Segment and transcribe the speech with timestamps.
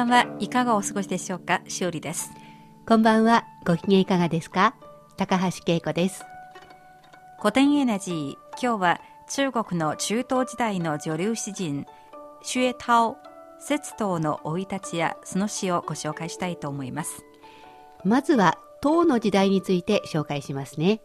[0.00, 1.60] ばんはいかがお過ごしでしょうか？
[1.68, 2.30] しおりです
[2.86, 3.44] こんばんは。
[3.66, 4.74] ご機嫌いかがですか？
[5.18, 6.24] 高橋恵子です。
[7.38, 11.84] 古典エナジー今日は中国の中東時代の女流詩人
[12.42, 13.16] 薛涛
[13.58, 17.22] 節刀の生い立ちやその詩をご紹介したいと思います
[18.02, 21.02] まずは、唐の時代について紹介しますね。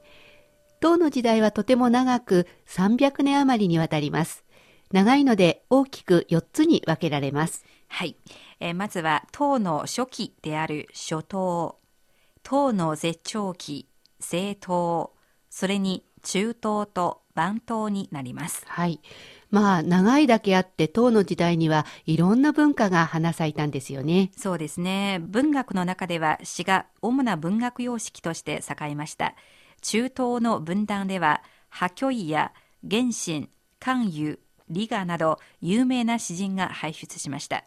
[0.79, 4.45] 唐の時代はとても長く300年余りにわたります。
[4.93, 7.66] 長いので大きく4つに分けられます。
[7.95, 8.17] はい、
[8.59, 11.79] えーまずは唐の初期である初唐
[12.43, 13.88] 唐の絶頂期
[14.19, 15.13] 西唐
[15.49, 18.66] それに中唐と晩唐になります。
[18.67, 18.99] はい。
[19.49, 24.29] まあ、長いだけあって唐の時代にはいろんな文化が花咲いたんですよね。
[24.35, 25.19] そうですね。
[25.21, 29.35] 文学の中では詩が主な文学様式として栄えました。
[29.81, 32.51] 中東の文壇では破虚位や
[32.83, 37.63] 原神関羽李賀など有名な詩人が輩出しました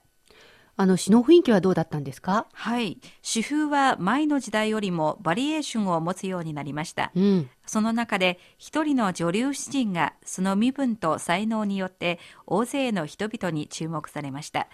[0.80, 2.46] あの、詩の雰囲気はどうだったんですか？
[2.54, 7.50] はい詩風は前の時代よりもバリエーションを持つようになりましたうん。
[7.66, 14.68] その中で一人の女流詩人がその身分と才能によって大勢の人々に注目されました。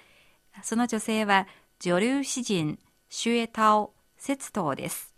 [0.62, 1.48] その女性は
[1.81, 2.78] 女流詩人
[3.09, 5.15] シュエタオ節刀です。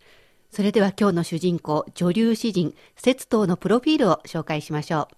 [0.51, 5.09] それでは今日の主人公、女流詩人、節刀のプロフィールを紹介しましょ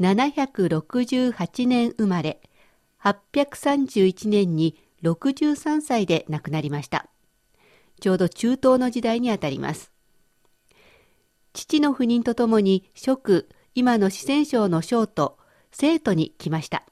[0.00, 0.02] う。
[0.02, 2.40] 768年生まれ、
[3.02, 7.06] 831年に63歳で亡くなりました。
[8.00, 9.92] ちょうど中東の時代にあたります。
[11.52, 15.38] 父の赴任とともに職、今の四川省の省都、
[15.72, 16.84] 生徒に来ました。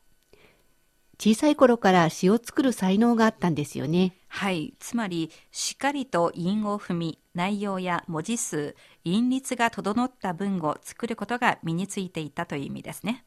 [1.20, 4.14] 小さい頃から詩を作る才能があったんですよね。
[4.28, 4.75] はい。
[4.78, 13.25] つまり、しっかりと韻を踏み、内容や文字数、韻律が整った文を作ることが身についていたという意味ですね。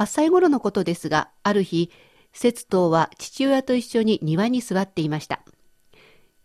[0.00, 1.90] 8歳頃のことですが、ある日、
[2.32, 5.42] 節刀は父親と一緒に庭に座っていました。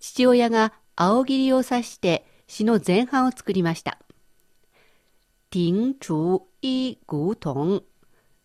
[0.01, 3.97] 父親が青霧を刺して詩の前半を作りました。
[5.53, 7.83] 庭竹一古桐，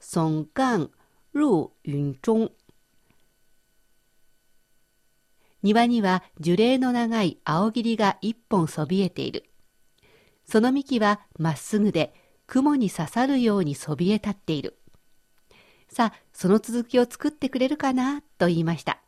[0.01, 0.91] 耸干
[1.35, 2.53] 入雲中。
[5.65, 9.51] 庭には樹齢の長い青霧が一本そびえている。
[10.47, 12.15] その幹はまっすぐで
[12.47, 14.77] 雲に刺さるようにそびえ立っている。
[15.91, 19.01] さあ、その続きを作ってくれるかなと言いました。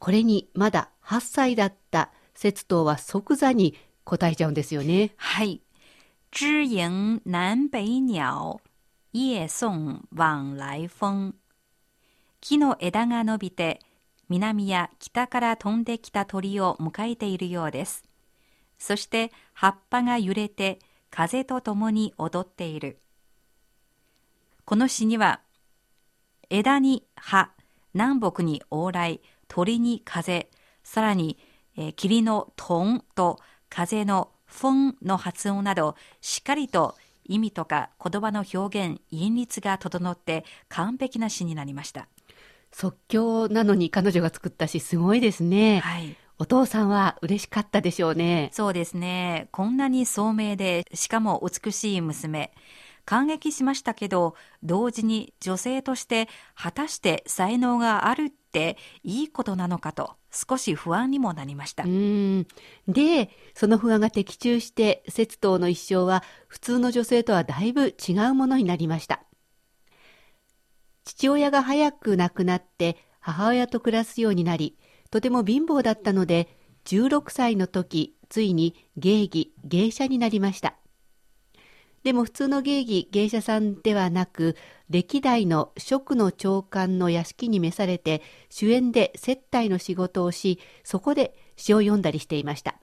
[0.00, 5.12] これにまだ8歳だった節刀は即座に答えちゃうんですよね。
[5.16, 5.60] はい。
[6.32, 8.60] 知迎南北鳥、
[9.12, 11.34] 夜送往来風。
[12.40, 13.80] 木の枝が伸びて、
[14.28, 18.04] 南や北から飛んできた鳥を迎えているようです。
[18.78, 22.98] そして葉っぱが揺れて風とともに踊っている。
[24.64, 25.40] この詩には、
[26.50, 27.50] 枝に葉、
[27.94, 30.48] 南北に往来、鳥に風、
[30.82, 31.38] さらに、
[31.76, 42.08] えー霧のトンと風のフォンの発音など、しっかりと意味とか言葉の表現、韻律が整って完璧な詩になりました。
[42.72, 45.80] 即興なのに彼女が作った詩すごいですね。
[45.80, 46.16] はい。
[46.40, 48.50] お父さんは嬉しかったでしょうね。
[48.52, 49.48] そうですね。
[49.50, 52.52] こんなに聡明で、しかも美しい娘。
[53.08, 61.86] 感激しましたけど、同時に女性として果たして才能があるっていいことなのかと少し不安にもなりましたう。
[61.88, 62.46] ん。
[62.86, 69.22] で、その不安が的中して、節刀の一生は普通の女性とはだいぶ違うものになりました。
[71.04, 74.76] 父親が早く亡くなって母親と暮らすようになり、
[75.10, 80.74] とても貧乏だったので、16歳の時、ついに芸妓、芸者になりました。
[82.04, 84.56] でも普通の芸妓、芸者さんではなく、
[84.88, 92.76] 歴代の職の長官の屋敷に召されて、主演で接待の仕事をし、そこで詩を読んだりしていました。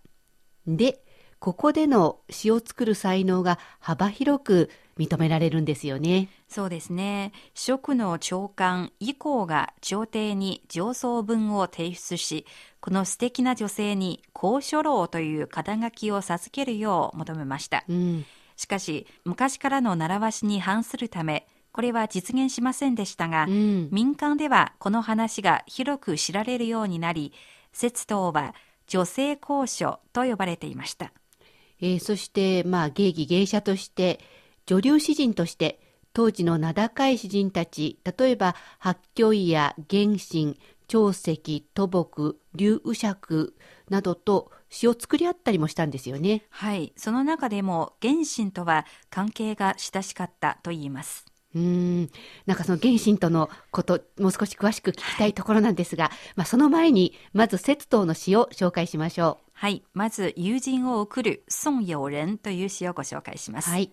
[0.67, 1.01] で、
[1.39, 6.29] ここでの詩を作る才能が幅広く認められるんですよね。
[6.47, 7.33] そうですね。
[7.53, 12.45] 職の長官以降が朝廷に上奏文を提出し、
[12.79, 17.83] この素敵な女性に高書楼という肩書きを授けるよう求めました。
[17.87, 18.25] うん。
[18.55, 23.89] しかし、昔からの習わしに反するため、これは実現しませんでしたが、うん。
[23.91, 27.33] 民間ではこの話が広く知られるようになり、
[27.73, 28.55] 節刀は
[28.87, 31.11] 女性公書と呼ばれていました。
[31.81, 34.19] えーそして、まあ、芸妓芸者として、
[34.65, 35.79] 女流詩人として、
[36.13, 40.57] 当時の名高い詩人たち、例えば、八居医や元神、
[40.87, 43.53] 長石、土木、劉右尺
[43.89, 46.43] などと詩を作り合ったりもしたんですよね。
[46.49, 46.91] はい。
[46.97, 51.25] その中でも、原神とは関係が親しかったと言います。
[51.55, 52.09] うーん。
[52.45, 59.85] なんかその元神とのこと、もう少し詳しく聞きたいところなんですが、まあ、その前に、まず節刀の詩を紹介しましょはい。
[59.93, 63.61] まず、友人を送る宋友人という詩をご紹介しまう。
[63.61, 63.69] す。
[63.69, 63.89] はい。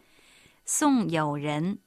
[0.67, 1.78] 宋友人。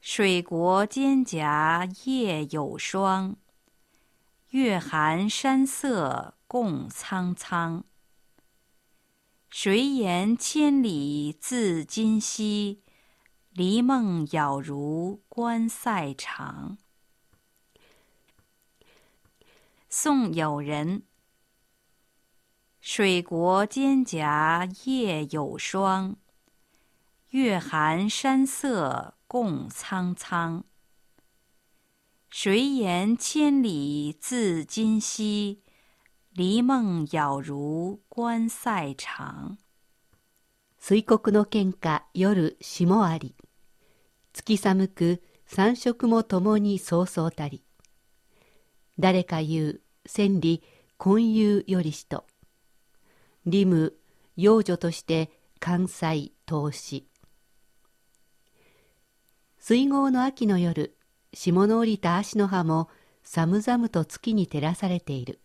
[0.00, 3.36] 水国蒹葭夜有霜，
[4.52, 7.84] 月寒山色共苍苍。
[9.50, 12.82] 谁言千里自今夕，
[13.50, 16.78] 离梦杳如关塞长。
[19.88, 21.02] 宋友人。
[22.80, 26.16] 水国蒹葭夜有霜，
[27.30, 30.64] 月寒山色共苍苍。
[32.30, 35.62] 谁言千里自今夕，
[36.36, 39.56] 离梦杳如关塞长。
[40.78, 43.34] 水国の喧嘩夜霜あり。
[44.34, 47.62] 月寒く三色もともにそうそうたり。
[48.98, 50.60] 誰か言う千里
[50.98, 52.26] 混遊よりしと
[53.46, 53.94] リム
[54.36, 57.06] 幼女として関西投資。
[59.58, 60.98] 水郷の秋の夜
[61.32, 62.90] 霜の降りた足の葉も
[63.24, 65.40] 寒々と月に照らされている。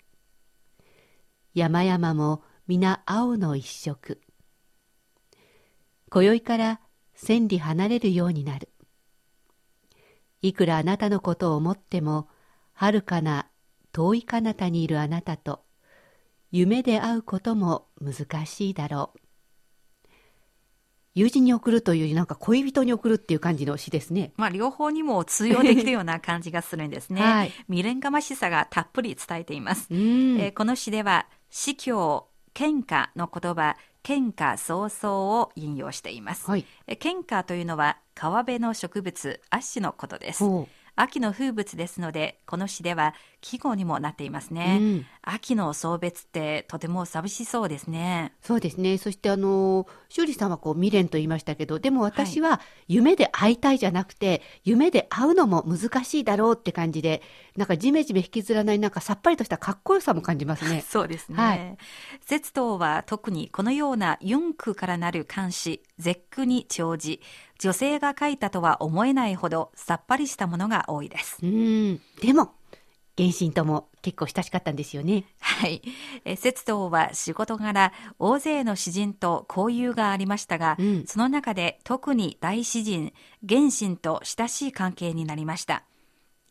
[1.53, 4.21] 山々も皆青の一色
[6.09, 6.81] 今宵から
[7.13, 8.69] 千里離れるようになる。
[10.41, 12.27] いくらあなたのことを思っても、
[12.73, 13.47] 遥かな
[13.93, 15.63] 遠い彼方にいるあなたと、
[16.51, 19.19] 夢で会うことも難しいだろう。
[21.13, 24.33] 友人に送るというなんか恋人に送るっていう感じの詩ですね。
[24.37, 27.19] まあ、両方にも通用できるような感じがするんですね。
[27.23, 29.87] はい未練がましさがたっぷり伝えています。
[29.91, 30.39] うん。
[30.39, 36.49] えーこの詩では、死教、喧嘩の言葉、喧嘩早々を引用しています。
[36.49, 36.65] はい。
[36.87, 40.43] えー喧嘩というのは川辺の植物、アッシュのことです。
[40.43, 44.53] ほ秋の風物ですので、この詩では季語にもなっていますう。
[44.53, 44.77] ね。
[44.79, 45.05] うん。
[45.23, 48.33] 秋の送別ってとても寂しそうですね。
[48.41, 48.97] そうですね。
[48.97, 57.21] そしてあの、修理さんはこう未練と言いましたけど、でも私は夢で会いたいじゃなくて、夢で会うのも難しいだろうって感じで、
[57.57, 60.81] なんかジメジメ引きずらない、なんかさっぱりとしたかっこよさも感じますね。
[60.87, 61.37] そうですね。
[61.37, 61.77] はい
[62.25, 67.21] 節刀は特にこのような四句からなる漢詩、絶句に長じ、
[67.59, 71.37] 女性が書いたとは思えないほどさっぱりしたものが多いです。
[71.43, 72.01] うん。
[72.21, 72.53] でも、
[73.17, 75.25] 原神とも結構親しかったんですよね。
[75.39, 75.81] はい。
[76.25, 83.13] え節刀は仕事柄、大勢の詩人と交友がありましたが、うんその中で特に大詩人、
[83.47, 85.83] 原神と親しい関係になりました。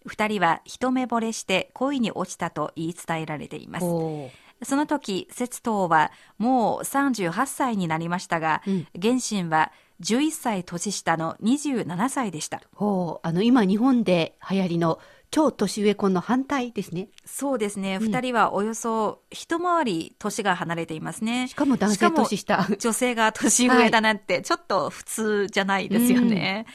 [0.07, 3.87] 二人は一目惚れして恋に落ちたと言い伝えられています。
[3.87, 4.31] ほ
[4.63, 12.59] その時、節刀はもう38歳になりましたが、うん原神は11歳年下の27歳でした。
[12.59, 12.61] う。
[12.75, 13.27] ほう。
[13.27, 14.99] あの、今日本で流行りの
[15.31, 17.09] 超年上婚の反対ですね。
[17.25, 17.97] そうですね。
[17.97, 21.49] うん二、人はおよそ一回り年が離れていますね。
[21.49, 22.67] しかも男性年下。
[22.79, 26.67] 女性が年上だなんて、ちょっと普通じゃないですよね。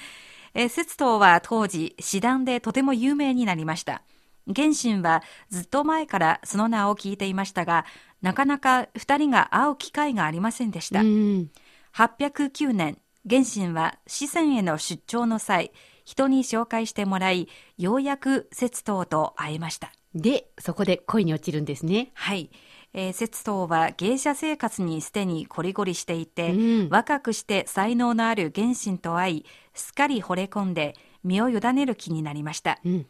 [0.54, 4.04] えー節刀は当時、詩壇でとても有名になりました。
[4.48, 7.86] 原神はずっと前からその名を聞いていましたが、
[8.22, 11.02] なかなか二人が会う機会がありませんでした。
[11.02, 11.52] うん。
[11.94, 12.98] 809年、
[13.30, 15.72] 原神は四川への出張の際、
[16.06, 19.92] 人に紹介してもらい、ようやく節刀と会えました。
[20.14, 22.12] で、そこで恋に落ちるんですね。
[22.14, 22.50] はい。
[22.94, 32.80] えー、節刀は芸者生活にすでにコリゴリしていて、うん若くして才能のある原神と会い、すっかり惚れ込んで身を委ねる気になりました。
[32.86, 33.06] うん。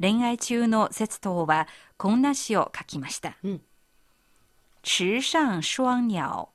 [0.00, 3.36] 恋愛中の節刀はこんな詩を書きました。
[3.42, 3.62] うん。
[4.84, 6.50] 池上双鸟，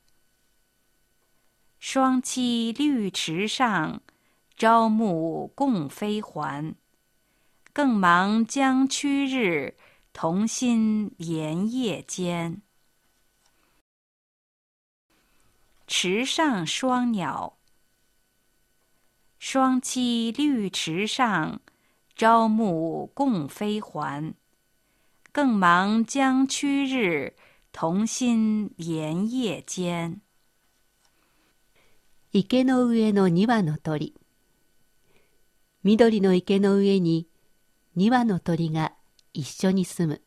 [1.79, 4.01] 双栖绿池上，
[4.58, 6.74] 朝暮共飞还。
[7.72, 9.76] 更忙将去日，
[10.12, 12.62] 同心连夜间。
[15.86, 17.58] 池上双鸟，
[19.38, 21.60] 双栖绿池上，
[22.16, 24.34] 朝暮共飞还。
[25.32, 27.34] 更忙将去日，
[27.72, 30.20] 同心连夜间。
[32.30, 34.14] 池の上の2羽の鳥。
[35.83, 37.29] 緑の池の上に
[37.95, 38.91] 2羽の鳥が
[39.33, 40.21] 一緒に住む。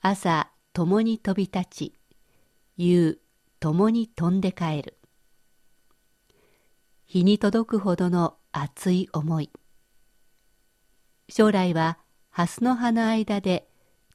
[0.00, 1.94] 朝共に飛び立ち、
[2.76, 3.20] 夕
[3.60, 4.98] 共に飛んで帰る。
[7.04, 9.52] 日に届くほどの熱い思い。
[11.28, 11.98] 将来は
[12.30, 13.68] 蓮の葉の間で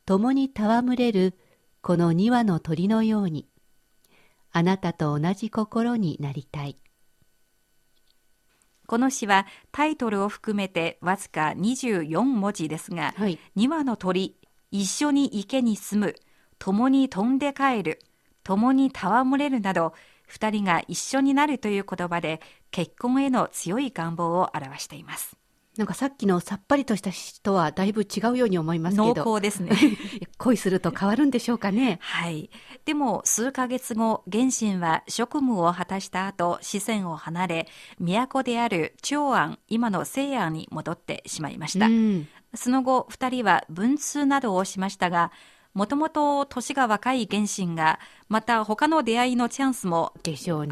[0.06, 1.38] 共に戯れる
[1.80, 3.48] この2羽の鳥のように、
[4.52, 6.78] あなたと同じ心になりたい。
[8.88, 13.38] この詩はタイトルを含めてわずか24文字ですが、はい。
[13.58, 14.38] 2羽の鳥、
[14.72, 16.16] 一緒に池に住む、
[16.58, 18.00] 共に飛んで帰る、
[18.44, 19.94] 共に戯れるなど、
[20.32, 22.42] 2人が一緒になるという言葉で
[22.72, 25.38] 結婚への強い願望を表しています。
[25.78, 29.36] なんかさっきのさっぱりとした詩とはだいぶ違うように思いますけ濃ど。
[29.36, 29.72] 厚ですね。
[30.38, 32.00] 恋すると変わるんでしょうかね。
[32.02, 32.50] はい。
[32.86, 37.68] でも、数ヶ月後、元神は職務を果たした後、四川を離れ、
[38.00, 41.88] 都である長安、今の西安に戻ってしまいました。
[41.88, 42.28] うん。
[42.54, 45.32] その後、二人は文通などをしましたが、
[45.74, 50.14] もともと年が若い元神が、また他の出会いのチャンスも。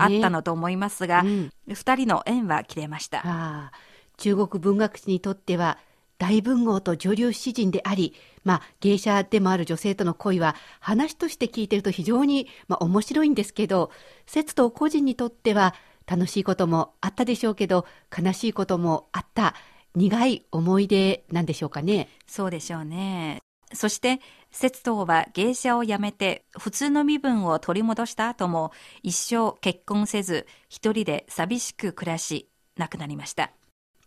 [0.03, 3.71] あったのと思いますが、うん二人の縁は切れました。
[4.17, 5.77] 中国文学史にとっては
[6.17, 13.91] 大文豪と女流詩人であり、まあ、芸者でもある女性との恋は話として聞いてると非常に、まあ、面白いんですけど、
[14.25, 15.75] 節と個人にとっては
[16.07, 19.55] 楽しいこともあったでしょうけど、悲しいこともあった
[19.95, 22.09] 苦い思い出なんでしょうかね。
[22.27, 23.39] そうでしょうね。
[23.73, 28.71] そして、節道は芸者を辞めて普通の身分を取り戻した後も
[29.03, 33.51] 一生結婚せず一人で寂しく暮らし亡くなりました。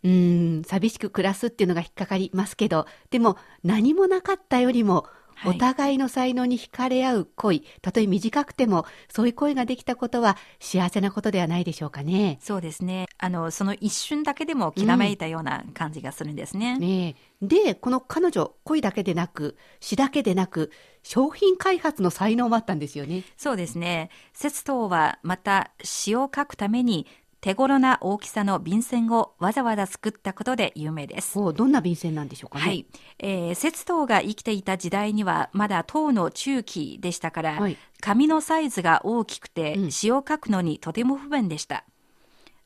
[0.05, 5.19] うーん、寂しく暮らすっていうのが引っかかりますけど、でも何もなかったよりも、はい
[5.51, 12.39] お互いの才能に惹かれ合う恋、たとえ短くても、そういう恋ができたことは幸せなことではないでしょうかね。
[12.41, 13.07] そうですね。
[13.19, 16.77] あの、その一瞬だけでもきらめいたような感じがするんですね。
[16.79, 20.73] ねえで、この彼女、恋だけでなく、詩だけでなく、
[21.05, 23.23] 商品開発の才能もあったんですよね。
[23.37, 24.11] そうですね。
[24.33, 27.07] 節道はまた詩を書くために
[27.41, 31.39] 手頃な大きさの便箋をわざわざ作ったことで有名です。
[31.39, 32.65] おどんな便箋なんでしょうかね。
[32.65, 32.87] はい。
[33.19, 41.85] えー、節道が生きていた時代にはまだ唐の中期でしたから、はい紙のサイズが大きくてうん詩を書くのにとても不便でした。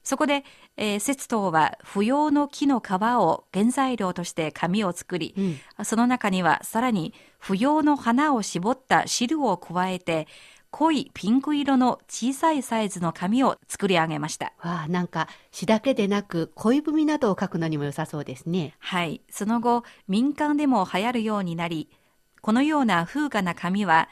[0.04, 0.44] そこで、
[0.76, 5.40] えー、節道は不要の木の皮を原材料として紙を作り、う
[5.82, 10.28] んその中にはさらに不要の花を絞った汁を加えて、
[10.72, 14.54] 濃いピンク色の小さいサイズの紙を作り上げました。
[14.60, 18.74] わあ、なんか詩だけでなく、恋文などを書くのにも良さそうですね。
[18.78, 19.20] はい。
[19.30, 21.90] その後、民間でも流行るようになり、
[22.40, 24.08] このような風雅な紙は、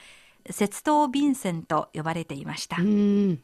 [0.50, 2.80] 節刀便箋と呼ばれていましたう。
[2.80, 3.42] ーん。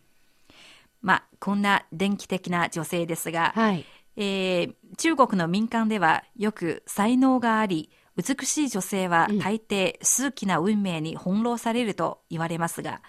[1.01, 3.85] まあ、こんな電気的な女性ですが、はい。
[4.17, 13.03] えー中国の民間ではよく才能があり、美しい女性はうん大抵数奇な運命に翻弄されると言われますが、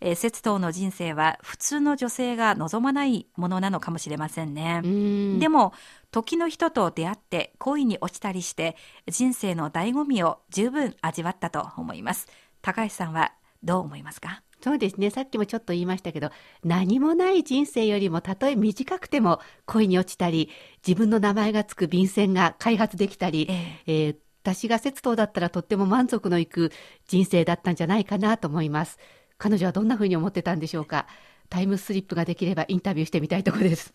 [0.00, 4.80] えー節刀の人生は普通の女性が望まないものなのかもしれませんね。
[4.80, 5.38] ん。
[5.38, 5.72] でも、
[6.10, 8.76] 時の人と出会って恋に落ちたりして、
[9.08, 12.28] 人生の醍醐味を十分味わったと思います。
[12.60, 13.32] 高橋さんは
[13.62, 14.42] どう思いますか？
[14.62, 15.10] そうですね。
[15.10, 16.30] さっきもちょっと言いましたけど、
[16.64, 20.50] 何もない人生よりも、たとえ短くても恋に落ちたり、
[20.86, 26.70] 自分の名前がつく便箋が開発できたり、ええー私が節刀だったらとっても満足のいく
[27.06, 28.98] 人生だったんじゃないかなと思います。
[29.38, 31.06] 彼女はどんな風に思ってたんでしょうか。
[31.48, 33.94] タイムスリップができればインタビューしてみたいところです。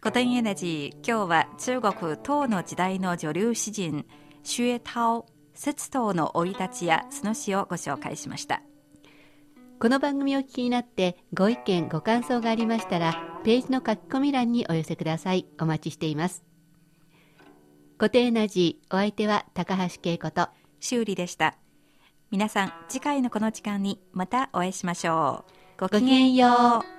[0.00, 4.06] 古典エナジー、今日は中国唐の時代の女流詩人、
[4.42, 5.24] xuế 涛、
[5.54, 8.67] 節刀の生い立ちやその詩をご紹介しました。
[9.80, 16.44] この番組をお聞きになってご意見ご感想がありましたらページの書き込み欄にお寄せくださいお待ちしています
[17.98, 20.48] 固定ナジーお相手は高橋恵子と
[20.80, 21.56] 修理でした。
[22.30, 25.44] 皆さん、次回のこの時間にまたお会いしましょ
[25.78, 25.80] う。
[25.80, 26.97] ごきげんよう。